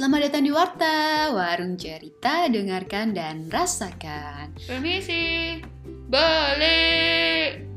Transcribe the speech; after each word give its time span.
Selamat 0.00 0.32
datang 0.32 0.48
di 0.48 0.52
Warta, 0.56 1.28
warung 1.36 1.76
cerita, 1.76 2.48
dengarkan 2.48 3.12
dan 3.12 3.52
rasakan. 3.52 4.56
Permisi, 4.64 5.60
balik. 6.08 7.68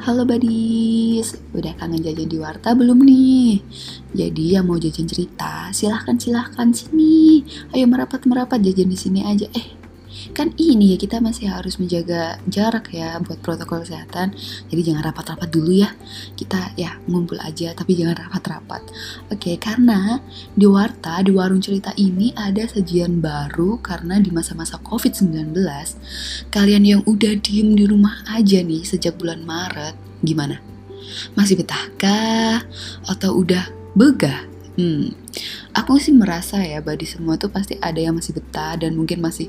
Halo 0.00 0.24
badis, 0.24 1.36
udah 1.52 1.76
kangen 1.76 2.00
jajan 2.00 2.32
di 2.32 2.40
Warta 2.40 2.72
belum 2.72 2.96
nih? 2.96 3.60
Jadi 4.16 4.56
yang 4.56 4.72
mau 4.72 4.80
jajan 4.80 5.04
cerita, 5.04 5.68
silahkan 5.68 6.16
silahkan 6.16 6.72
sini. 6.72 7.44
Ayo 7.76 7.92
merapat 7.92 8.24
merapat 8.24 8.64
jajan 8.64 8.88
di 8.88 8.96
sini 8.96 9.20
aja. 9.28 9.44
Eh, 9.52 9.83
kan 10.32 10.54
ini 10.56 10.94
ya 10.94 10.96
kita 10.96 11.20
masih 11.20 11.52
harus 11.52 11.76
menjaga 11.76 12.40
jarak 12.48 12.88
ya 12.94 13.20
buat 13.20 13.42
protokol 13.44 13.84
kesehatan. 13.84 14.32
Jadi 14.72 14.80
jangan 14.80 15.12
rapat-rapat 15.12 15.48
dulu 15.50 15.74
ya. 15.74 15.90
Kita 16.38 16.72
ya 16.78 16.96
ngumpul 17.10 17.36
aja 17.42 17.76
tapi 17.76 17.98
jangan 17.98 18.16
rapat-rapat. 18.16 18.82
Oke 19.28 19.60
karena 19.60 20.22
di 20.54 20.64
Warta 20.64 21.20
di 21.20 21.34
warung 21.34 21.60
cerita 21.60 21.92
ini 22.00 22.32
ada 22.32 22.64
sajian 22.64 23.20
baru 23.20 23.82
karena 23.82 24.16
di 24.22 24.30
masa-masa 24.32 24.80
COVID-19 24.80 25.52
kalian 26.48 26.84
yang 26.86 27.00
udah 27.04 27.36
diem 27.42 27.76
di 27.76 27.84
rumah 27.84 28.24
aja 28.30 28.62
nih 28.62 28.86
sejak 28.86 29.18
bulan 29.18 29.42
Maret 29.42 29.98
gimana? 30.24 30.62
Masih 31.36 31.60
betahkah 31.60 32.64
atau 33.04 33.44
udah 33.44 33.68
begah 33.92 34.53
Hmm, 34.74 35.14
aku 35.70 36.02
sih 36.02 36.10
merasa 36.10 36.58
ya 36.58 36.82
badi 36.82 37.06
semua 37.06 37.38
tuh 37.38 37.46
pasti 37.46 37.78
ada 37.78 37.94
yang 37.94 38.18
masih 38.18 38.34
betah 38.34 38.74
dan 38.74 38.98
mungkin 38.98 39.22
masih 39.22 39.46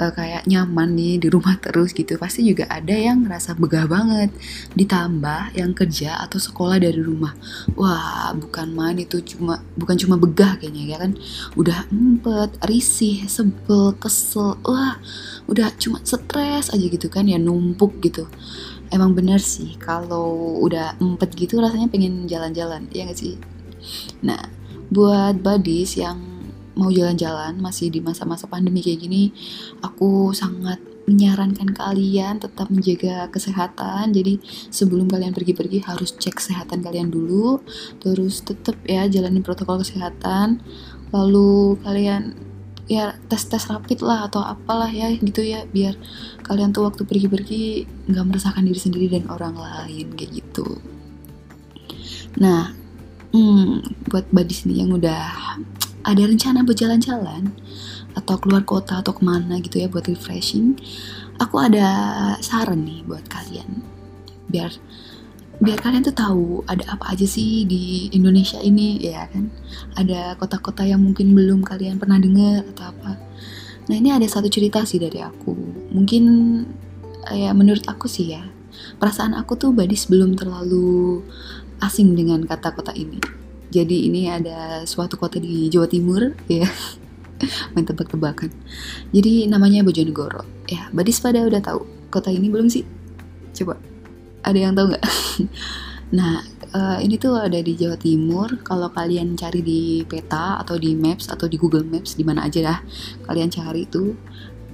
uh, 0.00 0.08
kayak 0.08 0.48
nyaman 0.48 0.96
nih 0.96 1.20
di 1.20 1.28
rumah 1.28 1.60
terus 1.64 1.92
gitu. 1.92 2.16
Pasti 2.16 2.48
juga 2.48 2.64
ada 2.72 2.96
yang 2.96 3.28
ngerasa 3.28 3.52
begah 3.60 3.84
banget. 3.84 4.32
Ditambah 4.72 5.52
yang 5.60 5.76
kerja 5.76 6.24
atau 6.24 6.40
sekolah 6.40 6.80
dari 6.80 7.04
rumah. 7.04 7.36
Wah, 7.76 8.32
bukan 8.32 8.72
main 8.72 8.96
itu 8.96 9.20
cuma 9.36 9.60
bukan 9.76 9.96
cuma 10.00 10.16
begah 10.16 10.56
kayaknya 10.56 10.96
ya 10.96 10.96
kan. 11.04 11.12
Udah 11.52 11.84
empet, 11.92 12.56
risih, 12.64 13.28
sebel, 13.28 13.92
kesel. 14.00 14.56
Wah, 14.64 14.96
udah 15.52 15.68
cuma 15.76 16.00
stres 16.00 16.70
aja 16.70 16.86
gitu 16.86 17.12
kan 17.12 17.26
ya 17.26 17.36
numpuk 17.36 17.98
gitu 18.00 18.24
emang 18.92 19.16
bener 19.16 19.40
sih 19.40 19.74
kalau 19.80 20.60
udah 20.60 21.00
empet 21.00 21.32
gitu 21.34 21.58
rasanya 21.58 21.88
pengen 21.88 22.28
jalan-jalan 22.28 22.86
ya 22.92 23.08
gak 23.08 23.18
sih 23.18 23.40
nah 24.22 24.38
buat 24.92 25.40
buddies 25.40 25.96
yang 25.96 26.20
mau 26.76 26.88
jalan-jalan 26.92 27.56
masih 27.60 27.88
di 27.92 28.00
masa-masa 28.00 28.48
pandemi 28.48 28.80
kayak 28.80 29.04
gini 29.04 29.28
aku 29.84 30.32
sangat 30.32 30.80
menyarankan 31.02 31.74
kalian 31.74 32.38
tetap 32.38 32.70
menjaga 32.70 33.26
kesehatan. 33.30 34.14
Jadi 34.14 34.38
sebelum 34.70 35.10
kalian 35.10 35.34
pergi-pergi 35.34 35.82
harus 35.82 36.14
cek 36.14 36.38
kesehatan 36.38 36.82
kalian 36.82 37.10
dulu. 37.10 37.58
Terus 37.98 38.46
tetap 38.46 38.78
ya 38.86 39.06
jalanin 39.10 39.42
protokol 39.42 39.82
kesehatan. 39.82 40.62
Lalu 41.10 41.78
kalian 41.82 42.38
ya 42.86 43.14
tes 43.26 43.42
tes 43.46 43.62
rapid 43.66 44.02
lah 44.02 44.30
atau 44.30 44.46
apalah 44.46 44.90
ya 44.90 45.10
gitu 45.10 45.42
ya. 45.42 45.66
Biar 45.66 45.98
kalian 46.46 46.70
tuh 46.70 46.86
waktu 46.86 47.02
pergi-pergi 47.02 47.62
nggak 48.06 48.26
meresahkan 48.26 48.62
diri 48.62 48.80
sendiri 48.80 49.06
dan 49.10 49.26
orang 49.26 49.58
lain 49.58 50.14
kayak 50.14 50.38
gitu. 50.38 50.78
Nah 52.38 52.81
hmm, 53.32 54.08
buat 54.08 54.28
badi 54.30 54.54
sini 54.54 54.84
yang 54.84 54.92
udah 54.94 55.56
ada 56.02 56.22
rencana 56.22 56.66
buat 56.66 56.78
jalan-jalan 56.78 57.54
atau 58.12 58.36
keluar 58.36 58.62
kota 58.68 59.00
atau 59.00 59.16
ke 59.16 59.22
mana 59.24 59.56
gitu 59.62 59.80
ya 59.80 59.88
buat 59.88 60.04
refreshing 60.04 60.76
aku 61.42 61.56
ada 61.58 61.86
saran 62.38 62.86
nih 62.86 63.02
buat 63.02 63.26
kalian. 63.26 63.82
Biar 64.46 64.70
biar 65.62 65.78
kalian 65.78 66.02
tuh 66.02 66.16
tahu 66.16 66.66
ada 66.66 66.82
apa 66.90 67.14
aja 67.14 67.22
sih 67.22 67.62
di 67.66 68.10
Indonesia 68.14 68.62
ini 68.62 69.02
ya 69.02 69.26
kan? 69.26 69.50
Ada 69.98 70.38
kota-kota 70.38 70.86
yang 70.86 71.02
mungkin 71.02 71.34
belum 71.34 71.66
kalian 71.66 71.98
pernah 71.98 72.22
dengar 72.22 72.66
atau 72.70 72.94
apa. 72.94 73.18
Nah 73.90 73.94
ini 73.98 74.14
ada 74.14 74.26
satu 74.30 74.46
cerita 74.46 74.86
sih 74.86 75.02
dari 75.02 75.18
aku. 75.18 75.54
Mungkin 75.90 76.24
ya 77.30 77.54
menurut 77.54 77.86
aku 77.86 78.10
sih 78.10 78.34
ya 78.34 78.42
perasaan 78.98 79.36
aku 79.36 79.54
tuh 79.54 79.70
badis 79.70 80.08
belum 80.10 80.34
terlalu 80.34 81.22
asing 81.82 82.14
dengan 82.14 82.46
kata 82.46 82.72
kota 82.72 82.94
ini. 82.94 83.18
Jadi 83.72 84.06
ini 84.06 84.28
ada 84.28 84.84
suatu 84.84 85.16
kota 85.16 85.40
di 85.40 85.66
Jawa 85.72 85.88
Timur 85.88 86.36
ya. 86.46 86.68
Main 87.74 87.88
tebak-tebakan. 87.88 88.54
Jadi 89.10 89.50
namanya 89.50 89.82
Bojonegoro. 89.82 90.46
Ya, 90.70 90.86
Badis 90.94 91.18
pada 91.18 91.42
udah 91.42 91.58
tahu 91.58 91.82
kota 92.12 92.30
ini 92.30 92.52
belum 92.52 92.70
sih? 92.70 92.86
Coba. 93.56 93.80
Ada 94.46 94.58
yang 94.58 94.72
tahu 94.76 94.94
nggak? 94.94 95.04
nah, 96.18 96.44
uh, 96.76 96.98
ini 97.00 97.16
tuh 97.16 97.34
ada 97.40 97.58
di 97.58 97.72
Jawa 97.74 97.96
Timur. 97.96 98.60
Kalau 98.62 98.92
kalian 98.92 99.34
cari 99.34 99.64
di 99.64 100.04
peta 100.04 100.60
atau 100.60 100.76
di 100.76 100.92
Maps 100.94 101.32
atau 101.32 101.48
di 101.48 101.56
Google 101.56 101.88
Maps 101.88 102.14
di 102.14 102.22
mana 102.22 102.46
aja 102.46 102.60
lah, 102.62 102.78
kalian 103.26 103.48
cari 103.48 103.88
itu 103.88 104.14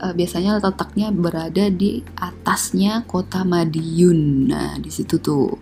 uh, 0.02 0.14
biasanya 0.14 0.58
letaknya 0.58 1.14
berada 1.14 1.70
di 1.70 2.02
atasnya 2.18 3.06
kota 3.06 3.47
Madiun. 3.47 4.50
Nah, 4.50 4.74
di 4.82 4.91
situ 4.91 5.22
tuh 5.22 5.54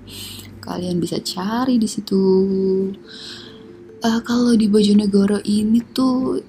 kalian 0.67 0.99
bisa 0.99 1.23
cari 1.23 1.79
di 1.79 1.87
situ. 1.87 2.23
Uh, 4.03 4.21
kalau 4.27 4.53
di 4.53 4.69
Bojonegoro 4.69 5.41
ini 5.47 5.81
tuh 5.95 6.43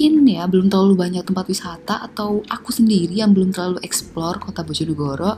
ya 0.00 0.48
belum 0.48 0.72
terlalu 0.72 0.96
banyak 0.96 1.20
tempat 1.28 1.44
wisata 1.52 2.00
atau 2.08 2.40
aku 2.48 2.72
sendiri 2.72 3.20
yang 3.20 3.36
belum 3.36 3.52
terlalu 3.52 3.76
explore 3.84 4.40
kota 4.40 4.64
Bojonegoro. 4.64 5.36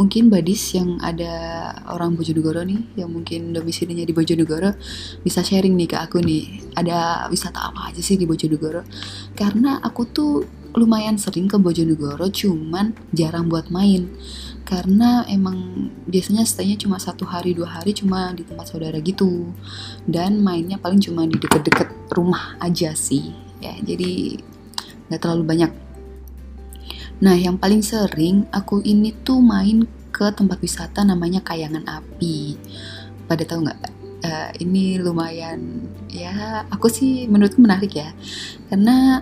Mungkin 0.00 0.32
badis 0.32 0.72
yang 0.72 0.96
ada 1.04 1.32
orang 1.92 2.16
Bojonegoro 2.16 2.64
nih 2.64 2.96
yang 2.96 3.12
mungkin 3.12 3.52
domisilinya 3.52 4.08
di 4.08 4.16
Bojonegoro 4.16 4.72
bisa 5.20 5.44
sharing 5.44 5.76
nih 5.76 5.88
ke 5.92 5.96
aku 6.00 6.24
nih 6.24 6.72
ada 6.80 7.28
wisata 7.28 7.68
apa 7.68 7.92
aja 7.92 8.00
sih 8.00 8.16
di 8.16 8.24
Bojonegoro? 8.24 8.80
Karena 9.36 9.76
aku 9.84 10.02
tuh 10.08 10.32
lumayan 10.72 11.20
sering 11.20 11.50
ke 11.50 11.60
Bojonegoro 11.60 12.32
cuman 12.32 12.96
jarang 13.12 13.52
buat 13.52 13.68
main. 13.68 14.08
Karena 14.64 15.26
emang 15.26 15.90
biasanya 16.06 16.46
staynya 16.46 16.78
cuma 16.78 16.96
satu 16.96 17.26
hari 17.26 17.52
dua 17.52 17.82
hari 17.82 17.90
cuma 17.92 18.32
di 18.32 18.46
tempat 18.48 18.70
saudara 18.70 18.96
gitu. 19.02 19.52
Dan 20.08 20.40
mainnya 20.40 20.80
paling 20.80 21.02
cuma 21.02 21.26
di 21.26 21.36
deket-deket 21.36 22.14
rumah 22.14 22.54
aja 22.62 22.94
sih 22.94 23.49
ya 23.60 23.76
jadi 23.80 24.40
nggak 25.08 25.20
terlalu 25.20 25.44
banyak. 25.44 25.72
Nah 27.20 27.36
yang 27.36 27.60
paling 27.60 27.84
sering 27.84 28.48
aku 28.50 28.80
ini 28.80 29.12
tuh 29.12 29.44
main 29.44 29.84
ke 30.10 30.32
tempat 30.32 30.58
wisata 30.60 31.04
namanya 31.04 31.44
Kayangan 31.44 31.84
Api. 31.84 32.56
Pada 33.28 33.44
tahu 33.46 33.68
nggak 33.68 33.78
uh, 34.24 34.50
ini 34.58 34.98
lumayan 34.98 35.86
ya 36.10 36.64
aku 36.72 36.88
sih 36.90 37.28
menurutku 37.28 37.60
menarik 37.60 37.92
ya. 37.94 38.10
Karena 38.72 39.20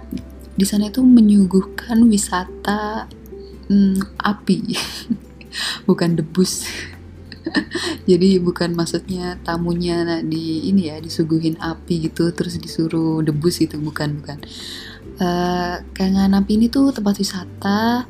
di 0.59 0.66
sana 0.66 0.91
itu 0.91 1.03
menyuguhkan 1.06 2.03
wisata 2.10 3.06
hmm, 3.70 4.19
api 4.19 4.75
bukan 5.88 6.19
debus 6.19 6.66
jadi 8.10 8.38
bukan 8.42 8.75
maksudnya 8.75 9.38
tamunya 9.42 10.22
di 10.25 10.69
ini 10.69 10.92
ya 10.92 11.00
disuguhin 11.00 11.59
api 11.59 12.10
gitu 12.10 12.31
terus 12.32 12.60
disuruh 12.60 13.20
debus 13.25 13.60
gitu 13.60 13.81
bukan 13.81 14.20
bukan. 14.22 14.38
Uh, 15.19 15.82
kangen 15.98 16.37
api 16.37 16.54
ini 16.54 16.70
tuh 16.70 16.94
tempat 16.94 17.19
wisata 17.19 18.06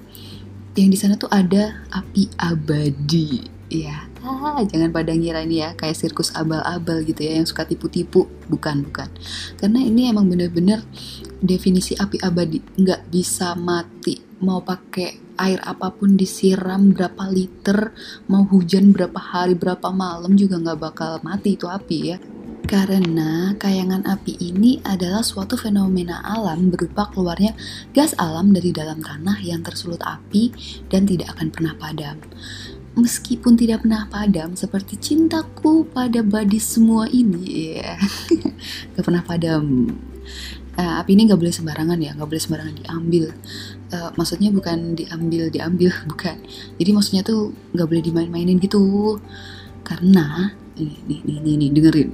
yang 0.77 0.93
di 0.93 0.99
sana 1.01 1.19
tuh 1.19 1.31
ada 1.33 1.87
api 1.91 2.29
abadi. 2.39 3.59
Ya 3.69 4.09
ah, 4.25 4.61
jangan 4.65 4.91
pada 4.93 5.13
ngira 5.13 5.45
ini 5.45 5.61
ya 5.61 5.77
kayak 5.77 5.97
sirkus 5.97 6.33
abal-abal 6.33 7.05
gitu 7.05 7.21
ya 7.25 7.41
yang 7.41 7.47
suka 7.49 7.65
tipu-tipu. 7.65 8.29
Bukan 8.49 8.87
bukan. 8.89 9.09
Karena 9.61 9.81
ini 9.83 10.11
emang 10.11 10.29
bener-bener 10.29 10.85
definisi 11.41 11.97
api 11.97 12.21
abadi. 12.23 12.61
Nggak 12.79 13.09
bisa 13.13 13.55
mati 13.59 14.21
mau 14.43 14.63
pakai 14.63 15.28
air 15.39 15.63
apa 15.63 15.95
pun 15.95 16.19
disiram 16.19 16.91
berapa 16.91 17.31
liter, 17.31 17.95
mau 18.27 18.45
hujan 18.45 18.91
berapa 18.91 19.17
hari, 19.17 19.55
berapa 19.55 19.89
malam 19.95 20.35
juga 20.35 20.59
nggak 20.59 20.79
bakal 20.83 21.13
mati 21.23 21.55
itu 21.55 21.71
api 21.71 21.99
ya. 22.13 22.19
Karena 22.69 23.57
kayangan 23.57 24.05
api 24.05 24.37
ini 24.45 24.85
adalah 24.85 25.25
suatu 25.25 25.57
fenomena 25.57 26.21
alam 26.21 26.69
berupa 26.69 27.09
keluarnya 27.09 27.57
gas 27.97 28.13
alam 28.21 28.53
dari 28.53 28.77
dalam 28.77 29.01
tanah 29.01 29.41
yang 29.41 29.65
tersulut 29.65 30.05
api 30.05 30.53
dan 30.93 31.09
tidak 31.09 31.33
akan 31.33 31.49
pernah 31.49 31.73
padam. 31.81 32.21
Meskipun 32.99 33.57
tidak 33.57 33.87
pernah 33.87 34.05
padam, 34.11 34.53
seperti 34.53 35.01
cintaku 35.01 35.89
pada 35.89 36.21
badis 36.21 36.77
semua 36.77 37.07
ini, 37.09 37.79
ya, 37.79 37.95
gak 38.93 39.05
pernah 39.07 39.23
padam 39.23 39.95
uh, 40.79 41.03
api 41.03 41.19
ini 41.19 41.27
nggak 41.27 41.41
boleh 41.43 41.55
sembarangan 41.55 41.99
ya 41.99 42.15
nggak 42.15 42.29
boleh 42.31 42.43
sembarangan 42.43 42.77
diambil. 42.79 43.25
Uh, 43.91 44.11
maksudnya 44.15 44.49
bukan 44.55 44.95
diambil 44.95 45.51
diambil 45.51 45.91
bukan. 46.11 46.37
Jadi 46.79 46.91
maksudnya 46.95 47.23
tuh 47.27 47.53
nggak 47.75 47.89
boleh 47.91 48.03
dimain-mainin 48.03 48.63
gitu. 48.63 49.19
Karena 49.83 50.55
nih 50.79 50.95
nih 51.11 51.21
nih, 51.43 51.55
nih 51.59 51.69
dengerin. 51.75 52.11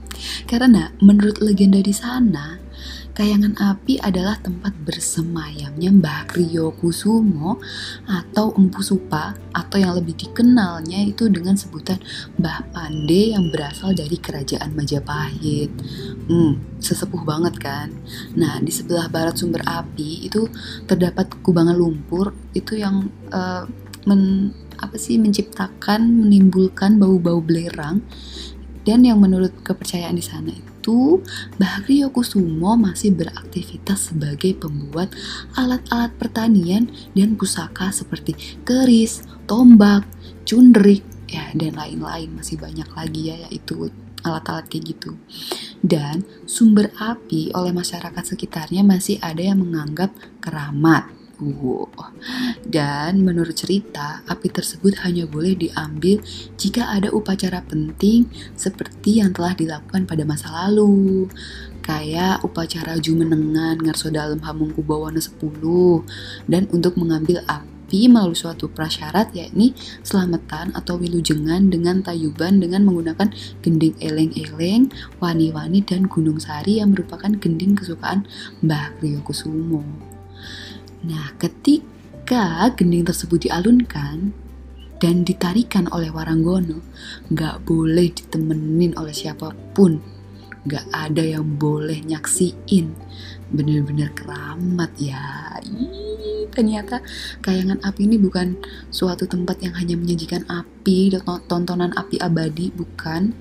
Karena 0.50 0.88
menurut 1.04 1.44
legenda 1.44 1.78
di 1.84 1.92
sana 1.92 2.66
Kayangan 3.16 3.56
api 3.56 3.96
adalah 3.96 4.36
tempat 4.44 4.76
bersemayamnya 4.84 5.88
Mbah 5.88 6.28
Kriyo 6.28 6.76
Kusumo 6.76 7.56
atau 8.04 8.52
Empu 8.52 8.84
Supa 8.84 9.32
atau 9.56 9.80
yang 9.80 9.96
lebih 9.96 10.20
dikenalnya 10.20 11.00
itu 11.00 11.24
dengan 11.32 11.56
sebutan 11.56 11.96
Mbah 12.36 12.76
Pande 12.76 13.32
yang 13.32 13.48
berasal 13.48 13.96
dari 13.96 14.20
kerajaan 14.20 14.76
Majapahit. 14.76 15.72
Hmm, 16.28 16.82
sesepuh 16.82 17.22
banget 17.22 17.54
kan. 17.58 17.88
Nah, 18.38 18.58
di 18.62 18.70
sebelah 18.70 19.10
barat 19.10 19.38
sumber 19.38 19.62
api 19.66 20.26
itu 20.26 20.46
terdapat 20.84 21.30
kubangan 21.42 21.74
lumpur 21.74 22.34
itu 22.54 22.78
yang 22.78 23.10
uh, 23.32 23.66
men 24.06 24.52
apa 24.76 25.00
sih 25.00 25.16
menciptakan 25.16 26.04
menimbulkan 26.04 27.00
bau-bau 27.00 27.40
belerang 27.40 28.04
dan 28.86 29.02
yang 29.02 29.18
menurut 29.18 29.50
kepercayaan 29.66 30.14
di 30.14 30.22
sana 30.22 30.52
itu 30.52 31.18
Bahri 31.58 32.06
Yokusumo 32.06 32.78
masih 32.78 33.10
beraktivitas 33.18 34.14
sebagai 34.14 34.54
pembuat 34.54 35.10
alat-alat 35.58 36.14
pertanian 36.14 36.86
dan 37.16 37.34
pusaka 37.34 37.90
seperti 37.90 38.38
keris, 38.62 39.26
tombak, 39.50 40.06
cundrik, 40.46 41.02
ya 41.26 41.50
dan 41.58 41.74
lain-lain 41.74 42.30
masih 42.38 42.54
banyak 42.62 42.86
lagi 42.94 43.34
ya 43.34 43.36
yaitu 43.50 43.90
alat-alat 44.22 44.70
kayak 44.70 44.94
gitu. 44.94 45.18
Dan 45.86 46.26
sumber 46.50 46.90
api 46.98 47.54
oleh 47.54 47.70
masyarakat 47.70 48.34
sekitarnya 48.34 48.82
masih 48.82 49.22
ada 49.22 49.38
yang 49.38 49.62
menganggap 49.62 50.10
keramat. 50.42 51.14
Wow. 51.36 52.16
Dan 52.64 53.22
menurut 53.22 53.54
cerita, 53.54 54.24
api 54.24 54.48
tersebut 54.48 55.04
hanya 55.04 55.28
boleh 55.28 55.52
diambil 55.54 56.18
jika 56.56 56.90
ada 56.90 57.12
upacara 57.12 57.60
penting 57.62 58.26
seperti 58.56 59.20
yang 59.20 59.36
telah 59.36 59.52
dilakukan 59.54 60.08
pada 60.08 60.24
masa 60.26 60.50
lalu. 60.50 61.30
Kayak 61.84 62.42
upacara 62.42 62.98
Jumenengan 62.98 63.78
Ngarso 63.78 64.10
Dalem 64.10 64.42
Hamengkubawana 64.42 65.22
10 65.22 65.38
dan 66.50 66.66
untuk 66.74 66.98
mengambil 66.98 67.46
api 67.46 67.75
tapi 67.86 68.10
melalui 68.10 68.34
suatu 68.34 68.66
prasyarat 68.66 69.30
yakni 69.30 69.70
selamatan 70.02 70.74
atau 70.74 70.98
wilujengan 70.98 71.70
dengan 71.70 72.02
tayuban 72.02 72.58
dengan 72.58 72.82
menggunakan 72.82 73.30
gending 73.62 73.94
eleng-eleng, 74.02 74.90
wani-wani 75.22 75.86
dan 75.86 76.10
gunung 76.10 76.42
sari 76.42 76.82
yang 76.82 76.90
merupakan 76.90 77.30
gending 77.38 77.78
kesukaan 77.78 78.26
Mbah 78.58 78.98
Kriyo 78.98 79.22
Kusumo. 79.22 79.86
Nah, 81.06 81.30
ketika 81.38 82.74
gending 82.74 83.06
tersebut 83.06 83.46
dialunkan 83.46 84.34
dan 84.98 85.22
ditarikan 85.22 85.86
oleh 85.94 86.10
Waranggono, 86.10 86.82
nggak 87.30 87.70
boleh 87.70 88.10
ditemenin 88.10 88.98
oleh 88.98 89.14
siapa 89.14 89.54
pun. 89.78 90.02
Nggak 90.66 90.90
ada 90.90 91.22
yang 91.22 91.54
boleh 91.54 92.02
nyaksiin. 92.02 92.98
Bener-bener 93.54 94.10
keramat 94.10 94.90
ya. 94.98 95.54
Ternyata 96.56 97.04
kayangan 97.44 97.84
api 97.84 98.08
ini 98.08 98.16
bukan 98.16 98.56
suatu 98.88 99.28
tempat 99.28 99.60
yang 99.60 99.76
hanya 99.76 99.92
menyajikan 100.00 100.48
api, 100.48 101.12
tontonan 101.44 101.92
api 101.92 102.16
abadi, 102.16 102.72
bukan. 102.72 103.36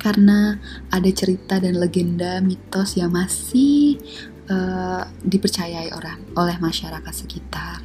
Karena 0.00 0.56
ada 0.88 1.10
cerita 1.12 1.60
dan 1.60 1.76
legenda 1.76 2.40
mitos 2.40 2.96
yang 2.96 3.12
masih 3.12 4.00
uh, 4.48 5.04
dipercayai 5.20 5.92
orang 5.92 6.16
oleh 6.32 6.56
masyarakat 6.56 7.12
sekitar. 7.12 7.84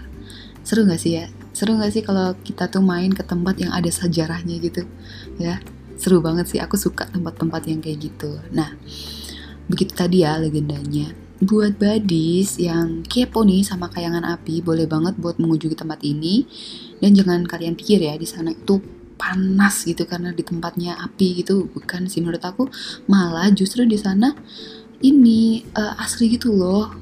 Seru 0.64 0.88
gak 0.88 1.02
sih 1.02 1.20
ya? 1.20 1.28
Seru 1.52 1.76
gak 1.76 1.92
sih 1.92 2.06
kalau 2.06 2.38
kita 2.48 2.72
tuh 2.72 2.80
main 2.80 3.12
ke 3.12 3.28
tempat 3.28 3.60
yang 3.60 3.76
ada 3.76 3.92
sejarahnya 3.92 4.56
gitu? 4.64 4.88
Ya, 5.36 5.60
seru 6.00 6.24
banget 6.24 6.48
sih. 6.48 6.60
Aku 6.64 6.80
suka 6.80 7.10
tempat-tempat 7.10 7.68
yang 7.68 7.84
kayak 7.84 8.08
gitu. 8.08 8.40
Nah, 8.54 8.78
begitu 9.68 9.92
tadi 9.98 10.24
ya 10.24 10.38
legendanya 10.38 11.31
buat 11.42 11.82
badis 11.82 12.62
yang 12.62 13.02
kepo 13.02 13.42
nih 13.42 13.66
sama 13.66 13.90
kayangan 13.90 14.22
api, 14.22 14.62
boleh 14.62 14.86
banget 14.86 15.18
buat 15.18 15.42
mengunjungi 15.42 15.74
tempat 15.74 16.06
ini. 16.06 16.46
Dan 17.02 17.18
jangan 17.18 17.50
kalian 17.50 17.74
pikir 17.74 17.98
ya 17.98 18.14
di 18.14 18.30
sana 18.30 18.54
itu 18.54 18.78
panas 19.18 19.86
gitu 19.86 20.06
karena 20.06 20.34
di 20.34 20.46
tempatnya 20.46 21.02
api 21.02 21.42
gitu, 21.42 21.66
bukan 21.74 22.06
sih 22.06 22.22
menurut 22.22 22.46
aku. 22.46 22.70
Malah 23.10 23.50
justru 23.58 23.90
di 23.90 23.98
sana 23.98 24.38
ini 25.02 25.66
uh, 25.74 25.98
asli 25.98 26.30
gitu 26.38 26.54
loh 26.54 26.94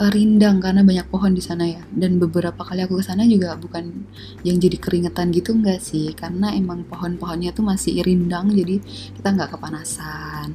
uh, 0.00 0.10
rindang 0.12 0.60
karena 0.60 0.84
banyak 0.84 1.06
pohon 1.08 1.32
di 1.32 1.42
sana 1.44 1.64
ya 1.68 1.82
dan 1.92 2.20
beberapa 2.20 2.60
kali 2.64 2.84
aku 2.84 3.00
ke 3.00 3.04
sana 3.04 3.24
juga 3.24 3.56
bukan 3.56 4.08
yang 4.44 4.56
jadi 4.60 4.76
keringetan 4.76 5.32
gitu 5.32 5.56
enggak 5.56 5.80
sih 5.80 6.12
karena 6.12 6.52
emang 6.52 6.84
pohon-pohonnya 6.88 7.52
tuh 7.56 7.64
masih 7.64 8.00
rindang 8.04 8.52
jadi 8.52 8.80
kita 9.16 9.28
nggak 9.32 9.56
kepanasan 9.56 10.52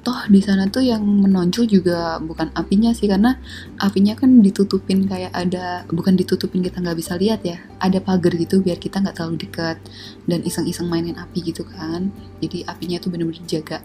toh 0.00 0.20
di 0.32 0.40
sana 0.40 0.68
tuh 0.68 0.80
yang 0.84 1.04
menonjol 1.04 1.68
juga 1.68 2.16
bukan 2.20 2.52
apinya 2.56 2.90
sih 2.92 3.08
karena 3.08 3.36
apinya 3.76 4.16
kan 4.16 4.40
ditutupin 4.40 5.04
kayak 5.04 5.32
ada 5.32 5.84
bukan 5.88 6.16
ditutupin 6.16 6.64
kita 6.64 6.80
nggak 6.80 6.98
bisa 6.98 7.16
lihat 7.20 7.40
ya. 7.44 7.60
Ada 7.78 8.00
pagar 8.00 8.36
gitu 8.36 8.64
biar 8.64 8.80
kita 8.80 9.00
nggak 9.00 9.16
terlalu 9.16 9.46
dekat 9.48 9.76
dan 10.24 10.40
iseng-iseng 10.44 10.88
mainin 10.88 11.16
api 11.16 11.40
gitu 11.44 11.62
kan. 11.68 12.12
Jadi 12.40 12.64
apinya 12.64 12.96
tuh 12.96 13.08
bener-bener 13.12 13.40
dijaga. 13.44 13.84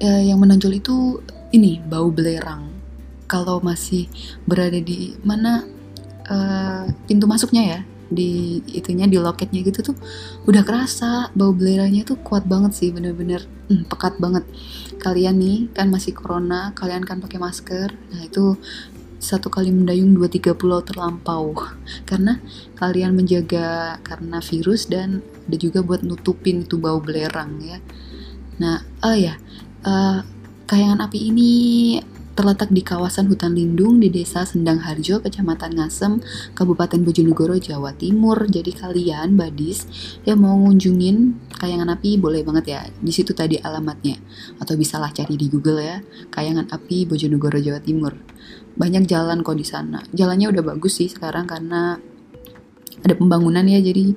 E, 0.00 0.08
yang 0.28 0.40
menonjol 0.40 0.72
itu 0.76 1.20
ini 1.54 1.78
bau 1.80 2.10
belerang. 2.10 2.70
Kalau 3.26 3.58
masih 3.58 4.06
berada 4.46 4.78
di 4.78 5.18
mana 5.26 5.66
e, 6.26 6.36
pintu 7.06 7.26
masuknya 7.26 7.62
ya 7.64 7.80
di 8.06 8.62
itunya 8.70 9.10
di 9.10 9.18
loketnya 9.18 9.66
gitu 9.66 9.92
tuh 9.92 9.96
udah 10.46 10.62
kerasa 10.62 11.34
bau 11.34 11.50
belerangnya 11.50 12.06
tuh 12.06 12.18
kuat 12.22 12.46
banget 12.46 12.72
sih 12.78 12.88
bener-bener 12.94 13.42
hmm, 13.70 13.90
pekat 13.90 14.18
banget. 14.22 14.46
Kalian 15.02 15.36
nih 15.38 15.58
kan 15.74 15.90
masih 15.90 16.14
corona 16.14 16.70
kalian 16.78 17.02
kan 17.02 17.18
pakai 17.18 17.38
masker 17.42 17.90
nah 18.14 18.22
itu 18.22 18.54
satu 19.16 19.48
kali 19.48 19.72
mendayung 19.72 20.14
dua 20.14 20.30
tiga 20.30 20.54
pulau 20.54 20.84
terlampau. 20.86 21.50
Karena 22.08 22.38
kalian 22.78 23.16
menjaga 23.16 23.98
karena 24.04 24.38
virus 24.38 24.86
dan 24.86 25.24
ada 25.48 25.56
juga 25.58 25.82
buat 25.82 26.04
nutupin 26.06 26.62
itu 26.62 26.78
bau 26.78 27.02
belerang 27.02 27.58
ya. 27.62 27.78
Nah 28.62 28.82
oh 29.02 29.16
ya 29.16 29.34
uh, 29.86 30.20
kayangan 30.66 31.06
api 31.06 31.30
ini 31.30 31.52
terletak 32.36 32.68
di 32.68 32.84
kawasan 32.84 33.32
hutan 33.32 33.56
lindung 33.56 33.96
di 33.96 34.12
desa 34.12 34.44
Sendang 34.44 34.84
Harjo, 34.84 35.24
Kecamatan 35.24 35.80
Ngasem, 35.80 36.20
Kabupaten 36.52 37.00
Bojonegoro, 37.00 37.56
Jawa 37.56 37.96
Timur. 37.96 38.44
Jadi 38.44 38.76
kalian, 38.76 39.40
badis, 39.40 39.88
yang 40.28 40.44
mau 40.44 40.52
ngunjungin 40.52 41.48
kayangan 41.56 41.96
api 41.96 42.20
boleh 42.20 42.44
banget 42.44 42.64
ya. 42.76 42.80
Di 42.92 43.10
situ 43.10 43.32
tadi 43.32 43.56
alamatnya. 43.56 44.20
Atau 44.60 44.76
bisalah 44.76 45.10
cari 45.16 45.40
di 45.40 45.48
Google 45.48 45.80
ya, 45.80 45.98
kayangan 46.28 46.68
api 46.68 47.08
Bojonegoro, 47.08 47.56
Jawa 47.56 47.80
Timur. 47.80 48.12
Banyak 48.76 49.08
jalan 49.08 49.40
kok 49.40 49.56
di 49.56 49.64
sana. 49.64 50.04
Jalannya 50.12 50.52
udah 50.52 50.62
bagus 50.62 51.00
sih 51.00 51.08
sekarang 51.08 51.48
karena 51.48 51.96
ada 53.00 53.14
pembangunan 53.16 53.64
ya, 53.64 53.80
jadi 53.80 54.12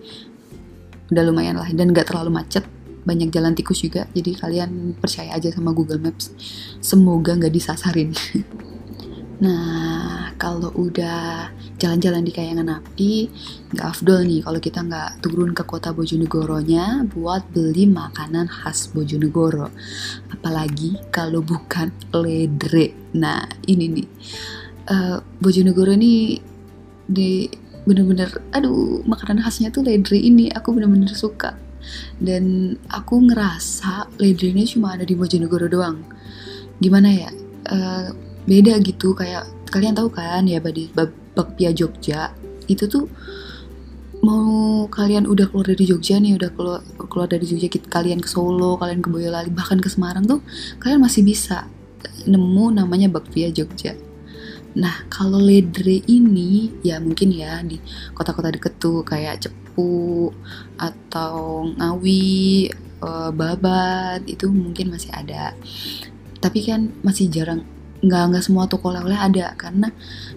udah 1.09 1.23
lumayan 1.25 1.57
lah 1.57 1.65
dan 1.73 1.89
gak 1.89 2.13
terlalu 2.13 2.29
macet 2.29 2.61
banyak 3.09 3.33
jalan 3.33 3.57
tikus 3.57 3.81
juga. 3.81 4.05
Jadi 4.13 4.37
kalian 4.37 4.93
percaya 5.01 5.33
aja 5.33 5.49
sama 5.49 5.73
Google 5.73 5.97
Maps. 5.97 6.29
Semoga 6.77 7.33
nggak 7.33 7.53
disasarin. 7.57 8.13
Nah 9.39 10.35
kalau 10.35 10.67
udah 10.75 11.47
jalan-jalan 11.79 12.27
di 12.27 12.31
kayangan 12.35 12.83
api 12.83 13.31
nggak 13.71 13.87
afdol 13.87 14.27
nih 14.27 14.43
kalau 14.43 14.59
kita 14.59 14.83
nggak 14.83 15.23
turun 15.23 15.55
ke 15.55 15.63
kota 15.63 15.95
Bojonegoronya 15.95 17.07
buat 17.07 17.47
beli 17.55 17.87
makanan 17.87 18.51
khas 18.51 18.91
Bojonegoro. 18.91 19.71
Apalagi 20.27 20.99
kalau 21.07 21.39
bukan 21.39 21.95
ledre. 22.11 22.91
Nah 23.15 23.47
ini 23.63 23.85
nih. 23.87 24.07
Uh, 24.91 25.23
Bojonegoro 25.39 25.95
ini 25.95 26.43
di 27.07 27.47
bener-bener 27.87 28.43
aduh 28.51 29.07
makanan 29.07 29.39
khasnya 29.39 29.71
tuh 29.71 29.87
ledre 29.87 30.19
ini. 30.19 30.51
Aku 30.51 30.75
bener-bener 30.75 31.15
suka 31.15 31.55
dan 32.21 32.75
aku 32.91 33.29
ngerasa 33.29 34.09
ini 34.19 34.63
cuma 34.65 34.95
ada 34.95 35.05
di 35.05 35.15
Bojonegoro 35.15 35.67
doang. 35.71 36.03
Gimana 36.79 37.09
ya? 37.11 37.29
Uh, 37.69 38.15
beda 38.49 38.81
gitu 38.81 39.13
kayak 39.13 39.45
kalian 39.69 39.93
tahu 39.93 40.09
kan 40.09 40.47
ya 40.47 40.57
badi 40.63 40.89
bakpia 41.35 41.75
Jogja? 41.75 42.33
Itu 42.65 42.89
tuh 42.89 43.05
mau 44.19 44.83
kalian 44.91 45.27
udah 45.27 45.47
keluar 45.47 45.71
dari 45.71 45.83
Jogja 45.87 46.19
nih 46.19 46.35
udah 46.35 46.51
keluar 46.51 46.81
keluar 47.07 47.27
dari 47.31 47.47
Jogja 47.47 47.71
kalian 47.87 48.19
ke 48.19 48.27
Solo 48.27 48.75
kalian 48.75 48.99
ke 48.99 49.07
Boyolali 49.07 49.47
bahkan 49.47 49.79
ke 49.79 49.87
Semarang 49.87 50.27
tuh 50.27 50.43
kalian 50.83 50.99
masih 50.99 51.23
bisa 51.23 51.71
nemu 52.27 52.75
namanya 52.75 53.07
bakpia 53.07 53.47
Jogja 53.47 53.95
nah 54.77 55.05
kalau 55.09 55.41
ledre 55.41 56.05
ini 56.05 56.69
ya 56.85 57.01
mungkin 57.01 57.33
ya 57.33 57.61
di 57.65 57.81
kota-kota 58.13 58.53
deket 58.53 58.77
tuh 58.77 59.01
kayak 59.01 59.41
Cepu 59.41 60.29
atau 60.77 61.65
Ngawi, 61.73 62.69
uh, 62.99 63.31
Babat 63.31 64.27
itu 64.27 64.51
mungkin 64.51 64.91
masih 64.91 65.11
ada. 65.15 65.55
Tapi 66.39 66.59
kan 66.67 66.91
masih 67.03 67.31
jarang 67.31 67.63
nggak 67.99 68.23
nggak 68.31 68.43
semua 68.43 68.67
toko 68.67 68.91
oleh-oleh 68.91 69.15
ada. 69.15 69.55
Karena 69.55 69.91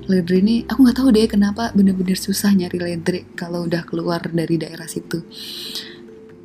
ledre 0.06 0.38
ini 0.38 0.62
aku 0.66 0.86
nggak 0.86 0.98
tahu 0.98 1.08
deh 1.14 1.26
kenapa 1.26 1.70
bener-bener 1.74 2.18
susah 2.18 2.54
nyari 2.54 2.78
ledre 2.78 3.26
kalau 3.34 3.66
udah 3.66 3.82
keluar 3.86 4.22
dari 4.30 4.58
daerah 4.58 4.86
situ. 4.86 5.22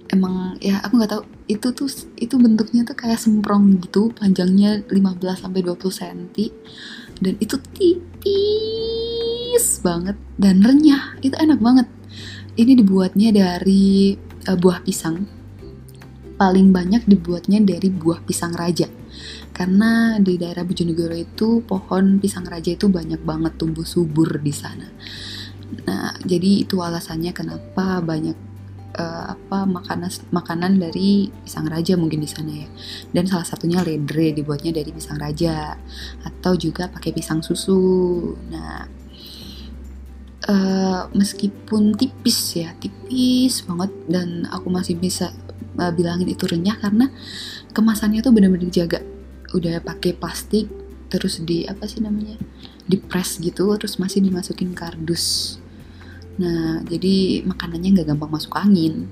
Emang 0.07 0.55
ya 0.63 0.79
aku 0.81 0.97
nggak 0.97 1.11
tahu 1.13 1.23
itu 1.51 1.67
tuh 1.75 1.89
itu 2.15 2.35
bentuknya 2.39 2.81
tuh 2.87 2.95
kayak 2.95 3.19
semprong 3.19 3.79
gitu 3.83 4.11
panjangnya 4.15 4.83
15 4.87 5.43
sampai 5.43 5.61
20 5.63 5.79
cm 5.79 6.21
dan 7.21 7.35
itu 7.37 7.57
tipis 7.75 9.65
banget 9.81 10.17
dan 10.37 10.61
renyah. 10.63 11.17
Itu 11.21 11.35
enak 11.37 11.59
banget. 11.61 11.87
Ini 12.57 12.73
dibuatnya 12.77 13.29
dari 13.33 14.17
uh, 14.49 14.57
buah 14.57 14.81
pisang. 14.81 15.25
Paling 16.37 16.69
banyak 16.69 17.09
dibuatnya 17.09 17.61
dari 17.61 17.89
buah 17.89 18.21
pisang 18.25 18.53
raja. 18.53 18.85
Karena 19.53 20.21
di 20.21 20.37
daerah 20.37 20.61
Bojonegoro 20.61 21.17
itu 21.17 21.65
pohon 21.65 22.21
pisang 22.21 22.45
raja 22.45 22.69
itu 22.77 22.85
banyak 22.93 23.25
banget 23.25 23.57
tumbuh 23.57 23.85
subur 23.85 24.37
di 24.37 24.53
sana. 24.53 24.85
Nah, 25.89 26.13
jadi 26.21 26.63
itu 26.63 26.77
alasannya 26.77 27.33
kenapa 27.33 27.99
banyak 28.05 28.37
uh, 28.97 29.37
apa 29.37 29.63
makanan 29.63 30.09
makanan 30.33 30.81
dari 30.81 31.29
pisang 31.45 31.69
raja 31.69 31.93
mungkin 31.95 32.19
di 32.19 32.29
sana 32.29 32.51
ya. 32.51 32.67
Dan 33.13 33.29
salah 33.29 33.45
satunya 33.45 33.85
ledre 33.85 34.33
dibuatnya 34.33 34.75
dari 34.75 34.89
pisang 34.91 35.21
raja 35.21 35.77
atau 36.25 36.53
juga 36.57 36.89
pakai 36.89 37.13
pisang 37.13 37.45
susu. 37.45 38.33
Nah, 38.49 38.89
uh, 40.49 41.01
meskipun 41.13 41.93
tipis 41.95 42.57
ya, 42.57 42.73
tipis 42.81 43.63
banget 43.63 43.91
dan 44.09 44.49
aku 44.49 44.67
masih 44.73 44.97
bisa 44.97 45.31
uh, 45.77 45.93
bilangin 45.93 46.27
itu 46.27 46.43
renyah 46.49 46.75
karena 46.81 47.13
kemasannya 47.71 48.25
tuh 48.25 48.33
benar-benar 48.33 48.67
dijaga 48.67 48.99
udah 49.55 49.79
pakai 49.79 50.11
plastik 50.17 50.67
terus 51.07 51.39
di 51.39 51.63
apa 51.63 51.87
sih 51.87 52.03
namanya 52.03 52.35
di 52.83 52.99
press 52.99 53.39
gitu 53.39 53.71
terus 53.79 53.95
masih 53.95 54.19
dimasukin 54.19 54.75
kardus 54.75 55.55
nah 56.37 56.85
jadi 56.85 57.41
makanannya 57.45 57.89
nggak 57.97 58.07
gampang 58.13 58.31
masuk 58.31 58.53
angin. 58.53 59.09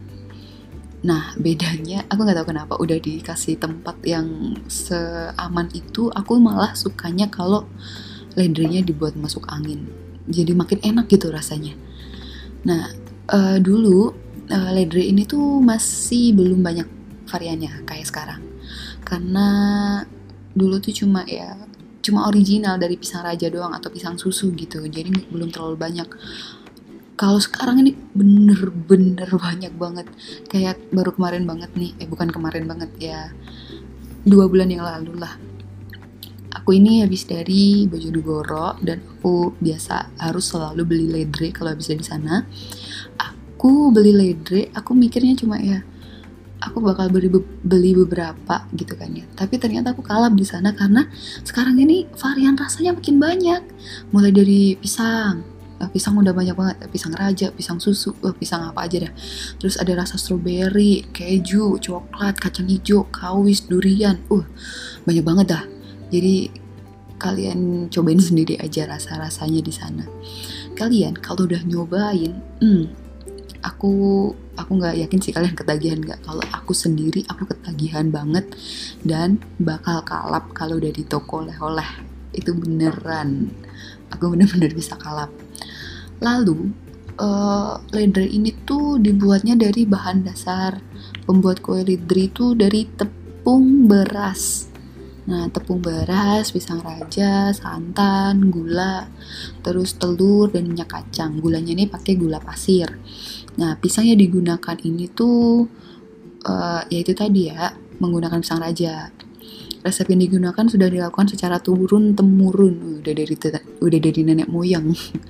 Nah 1.06 1.38
bedanya 1.38 2.02
aku 2.10 2.26
nggak 2.26 2.38
tahu 2.42 2.48
kenapa 2.50 2.74
udah 2.82 2.98
dikasih 2.98 3.62
tempat 3.62 3.98
yang 4.06 4.58
seaman 4.66 5.70
itu 5.74 6.10
aku 6.10 6.42
malah 6.42 6.74
sukanya 6.74 7.30
kalau 7.30 7.70
ledrenya 8.34 8.82
dibuat 8.82 9.14
masuk 9.14 9.46
angin. 9.50 9.86
Jadi 10.26 10.58
makin 10.58 10.82
enak 10.82 11.06
gitu 11.10 11.30
rasanya. 11.30 11.78
Nah 12.66 12.90
uh, 13.30 13.58
dulu 13.62 14.14
uh, 14.50 14.72
ledre 14.74 15.06
ini 15.06 15.26
tuh 15.26 15.62
masih 15.62 16.34
belum 16.34 16.62
banyak 16.62 16.88
variannya 17.30 17.86
kayak 17.86 18.10
sekarang. 18.10 18.42
Karena 19.06 19.48
dulu 20.58 20.82
tuh 20.82 20.94
cuma 20.94 21.22
ya 21.30 21.54
cuma 22.06 22.30
original 22.30 22.78
dari 22.78 23.02
pisang 23.02 23.26
raja 23.26 23.50
doang 23.50 23.74
atau 23.74 23.90
pisang 23.90 24.18
susu 24.18 24.54
gitu. 24.54 24.82
Jadi 24.86 25.10
belum 25.30 25.50
terlalu 25.50 25.78
banyak 25.78 26.10
kalau 27.16 27.40
sekarang 27.40 27.80
ini 27.80 27.96
bener-bener 28.12 29.28
banyak 29.32 29.72
banget. 29.76 30.08
Kayak 30.52 30.80
baru 30.92 31.16
kemarin 31.16 31.48
banget 31.48 31.72
nih. 31.76 31.96
Eh 32.00 32.08
bukan 32.08 32.28
kemarin 32.28 32.68
banget 32.68 32.92
ya. 33.00 33.32
Dua 34.28 34.52
bulan 34.52 34.68
yang 34.68 34.84
lalu 34.84 35.16
lah. 35.16 35.40
Aku 36.56 36.76
ini 36.76 37.04
habis 37.04 37.28
dari 37.28 37.84
Bojonegoro 37.88 38.80
dan 38.80 39.04
aku 39.04 39.56
biasa 39.60 40.16
harus 40.24 40.46
selalu 40.48 40.82
beli 40.88 41.08
ledre 41.08 41.52
kalau 41.56 41.72
habis 41.72 41.88
dari 41.88 42.04
sana. 42.04 42.44
Aku 43.20 43.92
beli 43.96 44.12
ledre 44.12 44.72
aku 44.76 44.92
mikirnya 44.96 45.36
cuma 45.36 45.60
ya 45.60 45.84
aku 46.64 46.82
bakal 46.82 47.12
beli 47.14 47.30
beli 47.62 47.92
beberapa 47.94 48.66
gitu 48.74 48.98
kan 48.98 49.14
ya. 49.14 49.28
Tapi 49.36 49.56
ternyata 49.62 49.94
aku 49.94 50.02
kalah 50.02 50.32
di 50.34 50.48
sana 50.48 50.74
karena 50.74 51.06
sekarang 51.46 51.78
ini 51.80 52.10
varian 52.18 52.58
rasanya 52.58 52.98
makin 52.98 53.22
banyak. 53.22 53.62
Mulai 54.10 54.32
dari 54.34 54.74
pisang 54.80 55.55
pisang 55.92 56.16
udah 56.16 56.32
banyak 56.32 56.56
banget 56.56 56.76
pisang 56.88 57.12
raja 57.12 57.52
pisang 57.52 57.84
susu 57.84 58.16
uh, 58.24 58.32
pisang 58.32 58.64
apa 58.64 58.88
aja 58.88 59.08
dah 59.08 59.14
terus 59.60 59.76
ada 59.76 59.92
rasa 59.96 60.16
strawberry 60.16 61.04
keju 61.12 61.80
coklat 61.80 62.40
kacang 62.40 62.68
hijau 62.68 63.08
kawis 63.12 63.68
durian. 63.68 64.20
Uh 64.32 64.44
banyak 65.06 65.24
banget 65.24 65.46
dah. 65.56 65.64
Jadi 66.10 66.50
kalian 67.16 67.88
cobain 67.88 68.22
sendiri 68.30 68.60
aja 68.60 68.90
rasa 68.90 69.20
rasanya 69.20 69.62
di 69.62 69.74
sana. 69.74 70.04
Kalian 70.76 71.16
kalau 71.16 71.48
udah 71.48 71.64
nyobain 71.64 72.36
hmm, 72.60 72.84
aku 73.64 73.94
aku 74.56 74.72
nggak 74.76 74.96
yakin 75.08 75.20
sih 75.24 75.32
kalian 75.32 75.56
ketagihan 75.56 76.00
nggak. 76.02 76.20
Kalau 76.26 76.44
aku 76.52 76.76
sendiri 76.76 77.24
aku 77.28 77.48
ketagihan 77.48 78.12
banget 78.12 78.46
dan 79.06 79.40
bakal 79.62 80.04
kalap 80.04 80.52
kalau 80.52 80.80
udah 80.80 80.92
di 80.92 81.04
toko 81.08 81.46
oleh-oleh. 81.46 81.88
Itu 82.36 82.52
beneran 82.52 83.56
aku 84.12 84.34
bener-bener 84.34 84.72
bisa 84.74 84.98
kalap 84.98 85.32
lalu 86.22 86.72
uh, 87.20 87.80
ledre 87.92 88.28
ini 88.28 88.54
tuh 88.64 89.00
dibuatnya 89.00 89.56
dari 89.56 89.88
bahan 89.88 90.26
dasar 90.26 90.80
pembuat 91.24 91.64
kue 91.64 91.82
ledre 91.82 92.30
itu 92.30 92.54
dari 92.58 92.88
tepung 92.90 93.88
beras 93.90 94.74
Nah, 95.26 95.50
tepung 95.50 95.82
beras, 95.82 96.54
pisang 96.54 96.86
raja, 96.86 97.50
santan, 97.50 98.54
gula, 98.54 99.10
terus 99.66 99.98
telur 99.98 100.54
dan 100.54 100.70
minyak 100.70 100.86
kacang. 100.94 101.42
Gulanya 101.42 101.74
ini 101.74 101.90
pakai 101.90 102.14
gula 102.14 102.38
pasir. 102.38 102.94
Nah, 103.58 103.74
pisang 103.82 104.06
yang 104.06 104.22
digunakan 104.22 104.78
ini 104.86 105.10
tuh 105.10 105.66
uh, 106.46 106.82
ya 106.86 106.98
itu 107.02 107.18
tadi 107.18 107.50
ya, 107.50 107.74
menggunakan 107.98 108.38
pisang 108.38 108.62
raja. 108.62 109.10
Resep 109.86 110.10
yang 110.10 110.26
digunakan 110.26 110.66
sudah 110.66 110.90
dilakukan 110.90 111.30
secara 111.30 111.62
turun 111.62 112.18
temurun, 112.18 113.06
udah 113.06 113.14
dari 113.14 113.38
udah 113.86 114.00
dari 114.02 114.22
nenek 114.26 114.50
moyang. 114.50 114.90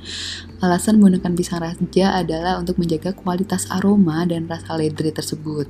Alasan 0.64 0.96
menggunakan 0.96 1.36
pisang 1.36 1.60
raja 1.60 2.16
adalah 2.16 2.56
untuk 2.56 2.80
menjaga 2.80 3.12
kualitas 3.12 3.68
aroma 3.68 4.24
dan 4.24 4.48
rasa 4.48 4.80
ledre 4.80 5.12
tersebut. 5.12 5.68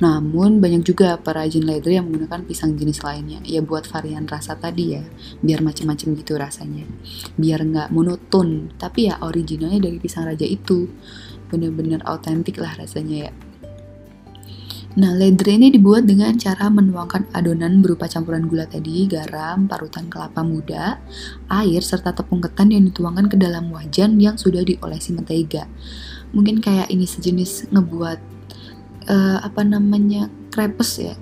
Namun 0.00 0.64
banyak 0.64 0.80
juga 0.80 1.20
perajin 1.20 1.68
ledre 1.68 2.00
yang 2.00 2.08
menggunakan 2.08 2.48
pisang 2.48 2.72
jenis 2.72 3.04
lainnya, 3.04 3.44
ya 3.44 3.60
buat 3.60 3.84
varian 3.84 4.24
rasa 4.24 4.56
tadi 4.56 4.96
ya, 4.96 5.04
biar 5.44 5.60
macam-macam 5.60 6.08
gitu 6.16 6.32
rasanya, 6.40 6.88
biar 7.36 7.60
nggak 7.68 7.92
monoton. 7.92 8.72
Tapi 8.80 9.12
ya 9.12 9.20
originalnya 9.20 9.92
dari 9.92 10.00
pisang 10.00 10.24
raja 10.24 10.48
itu, 10.48 10.88
bener-bener 11.52 12.00
autentik 12.08 12.56
lah 12.56 12.72
rasanya 12.80 13.28
ya. 13.28 13.51
Nah, 14.92 15.16
ledre 15.16 15.56
ini 15.56 15.72
dibuat 15.72 16.04
dengan 16.04 16.36
cara 16.36 16.68
menuangkan 16.68 17.32
adonan 17.32 17.80
berupa 17.80 18.04
campuran 18.04 18.44
gula 18.44 18.68
tadi, 18.68 19.08
garam, 19.08 19.64
parutan 19.64 20.12
kelapa 20.12 20.44
muda, 20.44 21.00
air, 21.48 21.80
serta 21.80 22.12
tepung 22.12 22.44
ketan 22.44 22.68
yang 22.68 22.84
dituangkan 22.84 23.32
ke 23.32 23.40
dalam 23.40 23.72
wajan 23.72 24.20
yang 24.20 24.36
sudah 24.36 24.60
diolesi 24.60 25.16
mentega. 25.16 25.64
Mungkin 26.36 26.60
kayak 26.60 26.92
ini 26.92 27.08
sejenis 27.08 27.72
ngebuat 27.72 28.18
uh, 29.08 29.38
apa 29.40 29.64
namanya 29.64 30.28
krepes 30.52 31.00
ya. 31.00 31.16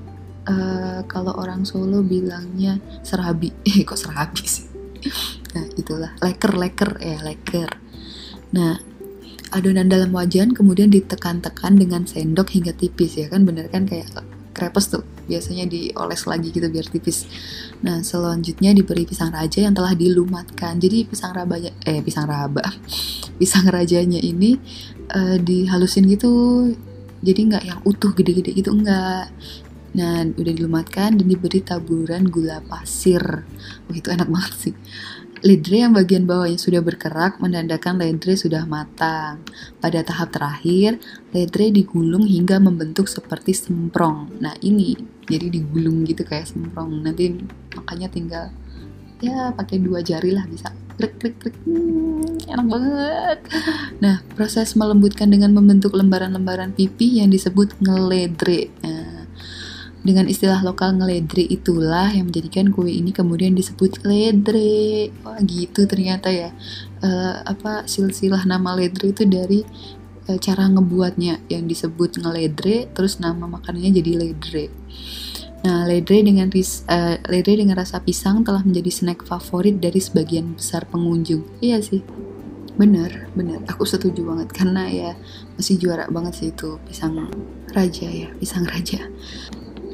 Uh, 0.50 1.06
kalau 1.06 1.30
orang 1.38 1.62
Solo 1.62 2.02
bilangnya 2.02 2.82
serabi, 3.06 3.54
eh 3.62 3.82
kok 3.88 3.98
serabi 3.98 4.44
sih? 4.46 4.66
nah 5.50 5.66
itulah 5.74 6.12
leker 6.20 6.52
leker 6.58 6.90
ya 7.00 7.18
leker. 7.24 7.70
Nah 8.52 8.89
adonan 9.50 9.90
dalam 9.90 10.10
wajan 10.14 10.54
kemudian 10.54 10.90
ditekan-tekan 10.90 11.78
dengan 11.78 12.06
sendok 12.06 12.54
hingga 12.54 12.74
tipis 12.74 13.18
ya 13.18 13.26
kan 13.26 13.42
bener 13.42 13.66
kan 13.70 13.86
kayak 13.86 14.06
krepes 14.50 14.90
tuh 14.90 15.06
biasanya 15.30 15.64
dioles 15.70 16.26
lagi 16.26 16.50
gitu 16.50 16.66
biar 16.66 16.86
tipis. 16.90 17.30
Nah 17.86 18.02
selanjutnya 18.02 18.74
diberi 18.74 19.06
pisang 19.06 19.30
raja 19.30 19.62
yang 19.62 19.72
telah 19.72 19.94
dilumatkan. 19.94 20.82
Jadi 20.82 21.06
pisang 21.06 21.30
rabanya 21.30 21.70
eh 21.86 22.02
pisang 22.02 22.26
raba, 22.26 22.66
pisang 23.40 23.70
rajanya 23.70 24.18
ini 24.18 24.58
uh, 25.14 25.38
dihalusin 25.38 26.10
gitu. 26.10 26.30
Jadi 27.22 27.40
nggak 27.52 27.64
yang 27.64 27.80
utuh 27.86 28.10
gede-gede 28.10 28.50
gitu 28.58 28.74
enggak. 28.74 29.30
Nah 29.94 30.26
udah 30.26 30.52
dilumatkan 30.54 31.18
dan 31.18 31.26
diberi 31.26 31.62
taburan 31.62 32.26
gula 32.26 32.58
pasir. 32.66 33.22
Wah 33.86 33.94
itu 33.94 34.10
enak 34.10 34.26
banget 34.26 34.54
sih. 34.58 34.74
Ledre 35.40 35.88
yang 35.88 35.96
bagian 35.96 36.28
bawahnya 36.28 36.60
sudah 36.60 36.84
berkerak 36.84 37.40
menandakan 37.40 37.96
ledre 37.96 38.36
sudah 38.36 38.68
matang. 38.68 39.40
Pada 39.80 40.04
tahap 40.04 40.36
terakhir, 40.36 41.00
ledre 41.32 41.72
digulung 41.72 42.28
hingga 42.28 42.60
membentuk 42.60 43.08
seperti 43.08 43.56
semprong. 43.56 44.36
Nah 44.36 44.52
ini 44.60 44.92
jadi 45.24 45.48
digulung 45.48 46.04
gitu 46.04 46.28
kayak 46.28 46.44
semprong. 46.44 47.00
Nanti 47.00 47.40
makanya 47.72 48.08
tinggal 48.12 48.44
ya 49.20 49.52
pakai 49.52 49.80
dua 49.80 50.00
jari 50.00 50.32
lah 50.32 50.48
bisa 50.48 50.72
klik 51.00 51.16
klik 51.16 51.36
klik 51.40 51.56
hmm, 51.64 52.44
enak 52.44 52.66
banget 52.68 53.38
nah 54.00 54.20
proses 54.36 54.76
melembutkan 54.76 55.32
dengan 55.32 55.52
membentuk 55.56 55.96
lembaran-lembaran 55.96 56.76
pipi 56.76 57.20
yang 57.20 57.32
disebut 57.32 57.72
ngeledre 57.80 58.68
nah, 58.84 58.99
dengan 60.00 60.24
istilah 60.32 60.64
lokal 60.64 60.96
ngeledre 60.96 61.44
itulah 61.44 62.08
yang 62.08 62.32
menjadikan 62.32 62.72
kue 62.72 62.88
ini 62.88 63.12
kemudian 63.12 63.52
disebut 63.52 64.00
ledre. 64.00 65.12
Wah 65.20 65.36
gitu 65.44 65.84
ternyata 65.84 66.32
ya. 66.32 66.56
Uh, 67.04 67.44
apa 67.44 67.84
silsilah 67.84 68.48
nama 68.48 68.72
ledre 68.72 69.12
itu 69.12 69.28
dari 69.28 69.60
uh, 70.28 70.38
cara 70.40 70.72
ngebuatnya 70.72 71.44
yang 71.52 71.68
disebut 71.68 72.16
ngeledre 72.16 72.88
terus 72.96 73.20
nama 73.20 73.44
makanannya 73.44 73.92
jadi 74.00 74.12
ledre. 74.16 74.66
Nah, 75.60 75.84
ledre 75.84 76.24
dengan 76.24 76.48
ris, 76.48 76.88
uh, 76.88 77.20
ledre 77.28 77.60
dengan 77.60 77.76
rasa 77.76 78.00
pisang 78.00 78.40
telah 78.40 78.64
menjadi 78.64 78.88
snack 78.88 79.28
favorit 79.28 79.76
dari 79.76 80.00
sebagian 80.00 80.56
besar 80.56 80.88
pengunjung. 80.88 81.44
Iya 81.60 81.84
sih. 81.84 82.00
Bener, 82.80 83.28
bener. 83.36 83.60
Aku 83.68 83.84
setuju 83.84 84.24
banget 84.24 84.48
karena 84.56 84.88
ya 84.88 85.12
masih 85.60 85.76
juara 85.76 86.08
banget 86.08 86.40
sih 86.40 86.48
itu 86.48 86.80
pisang 86.88 87.28
raja 87.76 88.08
ya, 88.08 88.32
pisang 88.40 88.64
raja. 88.64 89.04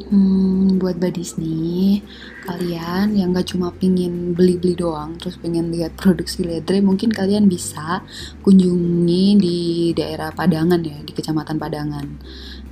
Hmm, 0.07 0.79
buat 0.79 1.03
badis 1.03 1.35
nih, 1.35 1.99
kalian 2.47 3.19
yang 3.19 3.35
gak 3.35 3.51
cuma 3.51 3.75
pingin 3.75 4.39
beli-beli 4.39 4.79
doang, 4.79 5.19
terus 5.19 5.35
pengen 5.35 5.75
lihat 5.75 5.99
produksi 5.99 6.47
ledre, 6.47 6.79
mungkin 6.79 7.11
kalian 7.11 7.51
bisa 7.51 8.07
kunjungi 8.47 9.27
di 9.35 9.59
daerah 9.99 10.31
Padangan 10.31 10.79
ya, 10.79 11.03
di 11.03 11.11
Kecamatan 11.11 11.59
Padangan. 11.59 12.07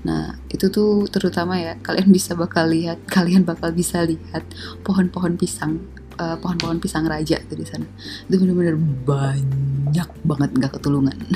Nah, 0.07 0.39
itu 0.47 0.71
tuh 0.71 1.11
terutama 1.11 1.59
ya, 1.59 1.75
kalian 1.83 2.15
bisa 2.15 2.39
bakal 2.39 2.71
lihat, 2.71 3.03
kalian 3.19 3.43
bakal 3.43 3.75
bisa 3.75 4.07
lihat 4.07 4.47
pohon-pohon 4.87 5.35
pisang, 5.35 5.83
uh, 6.23 6.39
pohon-pohon 6.39 6.79
pisang 6.79 7.03
raja 7.11 7.43
tuh 7.51 7.59
di 7.59 7.67
sana. 7.67 7.91
Itu 8.31 8.39
bener-bener 8.39 8.79
banyak 8.79 10.09
banget 10.23 10.51
nggak 10.55 10.73
ketulungan. 10.79 11.19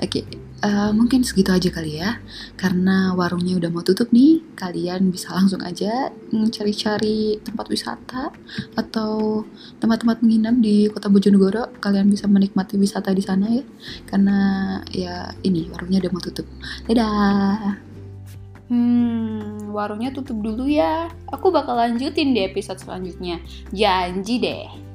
Oke, 0.00 0.24
okay, 0.24 0.24
uh, 0.62 0.90
mungkin 0.94 1.26
segitu 1.26 1.50
aja 1.50 1.68
kali 1.68 1.98
ya. 1.98 2.22
Karena 2.54 3.12
warungnya 3.12 3.58
udah 3.58 3.70
mau 3.70 3.82
tutup 3.84 4.08
nih, 4.14 4.40
kalian 4.54 5.10
bisa 5.10 5.34
langsung 5.34 5.60
aja 5.60 6.14
cari-cari 6.30 7.42
tempat 7.42 7.66
wisata 7.68 8.30
atau 8.78 9.42
tempat-tempat 9.82 10.22
menginap 10.22 10.56
di 10.62 10.88
Kota 10.88 11.10
Bojonegoro. 11.10 11.74
Kalian 11.82 12.08
bisa 12.08 12.30
menikmati 12.30 12.78
wisata 12.78 13.10
di 13.12 13.22
sana 13.22 13.50
ya. 13.50 13.64
Karena 14.06 14.38
ya 14.94 15.34
ini 15.42 15.68
warungnya 15.68 16.06
udah 16.06 16.12
mau 16.14 16.22
tutup. 16.22 16.46
Dadah. 16.86 17.92
Hmm, 18.72 19.68
warungnya 19.68 20.16
tutup 20.16 20.40
dulu 20.40 20.64
ya. 20.64 21.12
Aku 21.28 21.52
bakal 21.52 21.76
lanjutin 21.76 22.32
di 22.32 22.40
episode 22.40 22.80
selanjutnya. 22.80 23.36
Janji 23.68 24.40
deh. 24.40 24.91